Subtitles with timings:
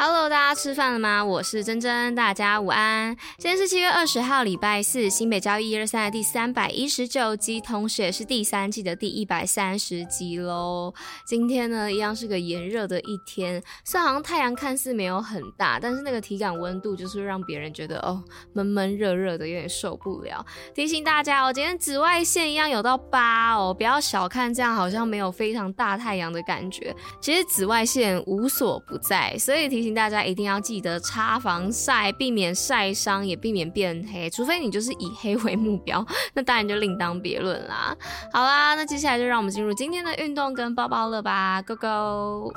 [0.00, 1.24] Hello，大家吃饭了吗？
[1.24, 3.16] 我是珍珍，大家午安。
[3.36, 10.94] 今天是七月二十号，礼拜四，新北交易一二三的第三百一十九集，同时也是第三季的第一百三十集喽。
[11.26, 18.22] 今天呢，一样是个炎热的一天，虽然好像太阳看似没有很大，但是那个体感温度就是让别人觉得哦，
[18.52, 20.46] 闷闷热热的，有点受不了。
[20.76, 29.87] 提醒大家哦，今天紫外线一样有到八哦，不要小看这样好像没有非常大太阳的感觉，其实紫外线无所不在，所以提醒。
[29.94, 34.28] 大家一定要记得擦防晒，避免晒伤，也避免变黑。
[34.34, 37.96] 除非你就是以黑为目标， 那当然就另当别论啦。
[38.32, 42.52] 好啦，那接下来就让我们进入今天的运动跟包包乐吧，Go Go！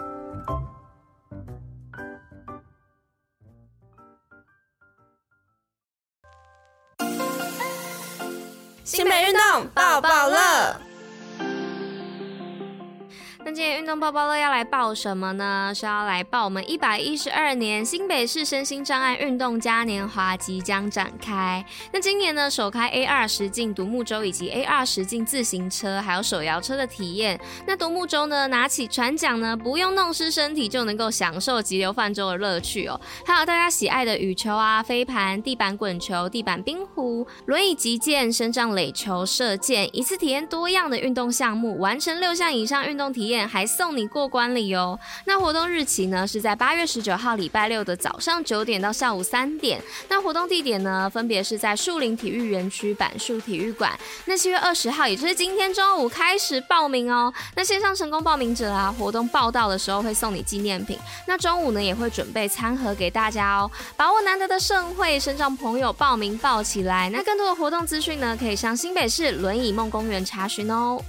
[8.83, 10.90] 新北运动报报乐。
[13.53, 15.73] 今天运动包包乐要来报什么呢？
[15.75, 21.63] 是要来报我们一百一十二年新北市身心障碍运动嘉年华即将展开。
[21.91, 27.37] 那今年呢，首开 A 二十进独木舟以及 A 二十进自行车，还有手摇车的体验。
[27.67, 32.97] 那独木舟呢，拿起船桨呢，不用弄湿身体就能够享受急流泛舟的乐趣哦。
[33.25, 43.40] 还有大家喜爱的羽球啊、飞盘、地板滚球、地板冰壶、轮椅击剑、伸张垒球、射箭，一次体验多样的运动项目，完成六项以上运动体验。
[43.47, 44.99] 还送你过关礼哦。
[45.25, 49.81] 那活动日期呢，是在八月十九号礼拜六的早上九点到下午三点。
[50.07, 53.91] 那活动地点呢，分别是在树林体育园区板树体育馆。
[54.25, 57.33] 那七月二十号，也就是今天中午开始报名哦。
[57.55, 60.97] 那线上成功报名者啊，活动报到的时候会送你纪念品。
[61.27, 63.69] 那中午呢，也会准备餐盒给大家哦。
[63.95, 67.09] 把握难得的盛会，身上朋友报名报起来。
[67.09, 71.01] 那更多的活动资讯呢，可以上新北市轮椅梦公园查询哦。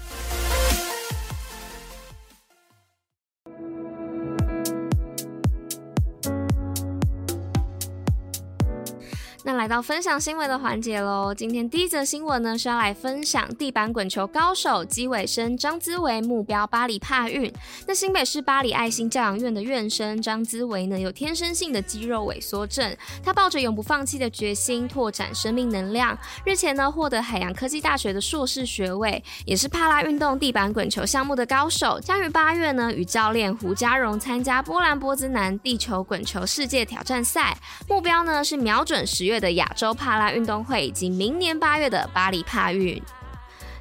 [9.44, 11.34] 那来到分享新闻的环节喽。
[11.34, 17.52] 今天第一则新闻呢，是要来分享地板滚球高手姬纬生张姿维目标巴黎帕运。
[17.84, 26.16] 那新北市巴黎爱心教养院的院生张姿维呢，有天生性的肌肉萎缩症，他抱着永不放弃的决心，拓展生命能量。
[26.44, 37.56] 日前呢，获得海洋科技大学的硕士学位，也是帕拉运动地板滚球项目的高手，将于八月呢，与教练胡家荣参加波兰波兹南地球滚球世界挑战赛，
[37.88, 43.02] 目标呢是瞄准十月月的亚洲帕拉运动会以及明年八月的巴黎帕运。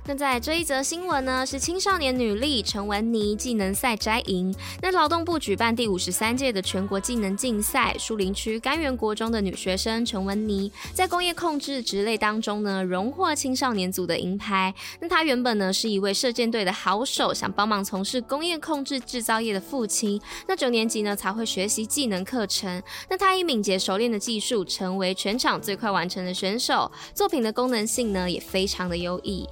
[0.07, 4.53] 那在这一则新闻呢，是青少年女力陈文妮技能赛摘银。
[4.81, 14.73] 那劳动部举办第五十三届的全国技能竞赛，树林区甘源国中的女学生陈文妮在工业控制职类当中呢，荣获青少年组的银牌。
[15.00, 20.19] 那她原本呢是一位射箭队的好手，想帮忙从事工业控制制造业的父亲。
[20.47, 22.81] 那九年级呢才会学习技能课程。
[23.07, 26.91] 那她以敏捷熟练的技术，成为全场最快完成的选手。
[27.13, 29.47] 作品的功能性呢也非常的优异。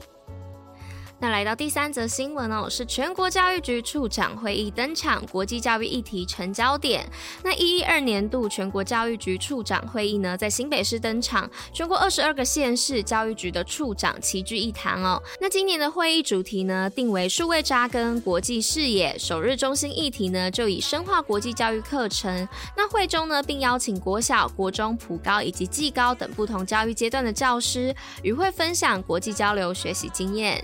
[1.21, 7.05] 那来到第三则新闻哦，是全国教育局处长会议登场，国际教育议题成焦点。
[7.43, 15.21] 那一一二年度全国教育局处长会议呢，在新北市登场，全国二十二个县市教育局的处长齐聚一堂哦。
[15.41, 22.47] 那今年的会议主题呢，定为数位扎根国际视野，首日中心议题呢，就以深化国际教育课程。
[22.77, 27.93] 那会中呢，并邀请国小、国中、普高以及技高等不同教育阶段的教师
[28.23, 30.63] 与会分享国际交流学习经验。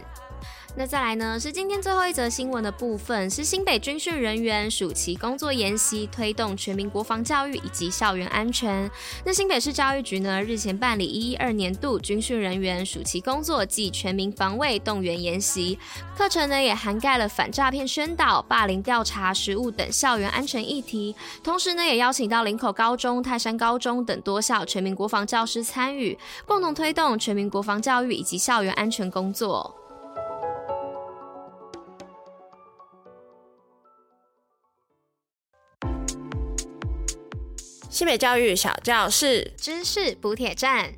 [0.77, 8.91] 那再来呢，是今天最后一则新闻的部分，是新北军训人员暑期工作研习，推动全民国防教育以及校园安全。
[9.23, 15.79] 那新北市教育局呢，日前办理一一二年度军训人员暑期工作暨全民防卫动员研习，
[16.17, 29.73] 课程呢也涵盖了反诈骗宣导、霸凌调查实务等校园安全议题，同时呢也邀请到林口高中、泰山高中等多校全民国防教师参与，共同推动全民国防教育以及校园安全工作。
[37.95, 40.93] 新北教育小教室，知识补铁站。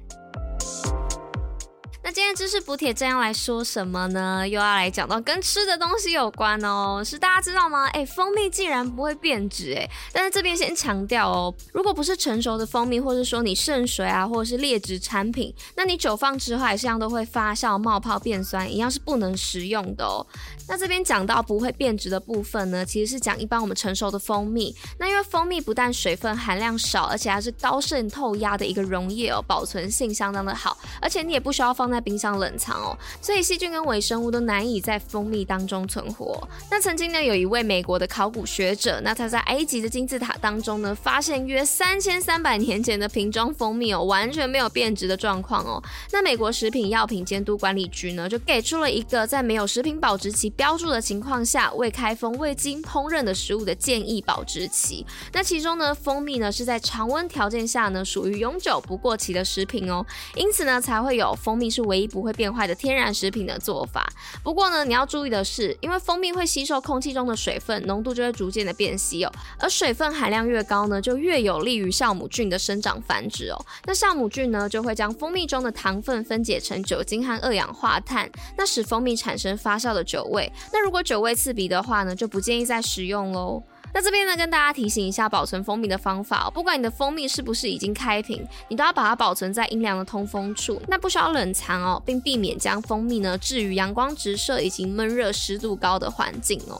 [2.17, 4.43] 今天知识补铁站要来说什么呢？
[4.49, 7.03] 又要来讲到跟吃的东西有关哦。
[7.05, 7.85] 是大家知道吗？
[7.89, 9.87] 哎，蜂蜜竟然不会变质哎！
[10.11, 20.25] 但是这边先强调哦，如果不是成熟的蜂蜜，或者说你渗水啊，或者是劣质产品，那你久放之后还是一样都会发酵、冒泡、变酸，一样是不能食用的哦。
[20.67, 24.75] 那这边讲到不会变质的部分呢，其实是讲一般我们成熟的蜂蜜。
[24.97, 36.41] 那因为蜂蜜不但水分含量少，而且还是高渗透压的一个溶液哦，保存性相当的好，而且你也不需要放在冰箱冷藏哦，所以细菌跟微生物都难以在蜂蜜当中存活。
[36.71, 45.83] 那曾经呢，有一位美国的考古学者，那他在埃及的金字塔当中呢，发现约三千三百年前的瓶装蜂蜜哦，完全没有变质的状况哦。
[46.13, 55.05] 那美国食品药品监督管理局呢，就给出了一个在没有食品保质期标注的情况下，未开封、未经烹饪的食物的建议保质期。
[55.33, 60.05] 那其中呢，蜂蜜呢是在常温条件下呢，属于永久不过期的食品哦，
[60.35, 61.81] 因此呢，才会有蜂蜜是。
[61.87, 64.07] 唯一不会变坏的天然食品的做法。
[64.43, 69.31] 不过呢，你要注意的是，因为蜂蜜会吸收空气中的水分，浓度就会逐渐的变稀哦。
[69.59, 73.65] 而水分含量越高呢，就越有利于酵母菌的生长繁殖哦。
[73.85, 80.51] 那酵母菌呢，就会将蜂蜜中的糖分分解成酒精和二氧化碳，那使蜂蜜产生发酵的酒味。
[80.71, 83.63] 那如果酒味刺鼻的话呢，就不建议再食用喽。
[83.93, 86.51] 那这边呢，跟大家提醒一下保存蜂蜜的方法哦。
[86.51, 96.79] 不管你的蜂蜜是不是已经开瓶，你都要把它保存在阴凉的通风处，那不需要冷藏哦，并避免将蜂蜜呢置于阳光直射以及闷热湿度高的环境哦。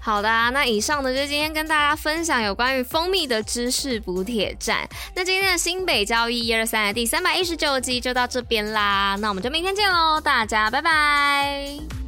[0.00, 4.86] 好的啊，那以上呢就今天跟大家分享有关于蜂蜜的知识补帖站。
[5.16, 12.03] 那今天的新北交易一二三的第三百一十九集就到这边啦，那我们就明天见喽，大家拜拜。